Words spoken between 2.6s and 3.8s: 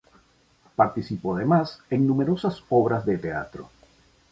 obras de teatro.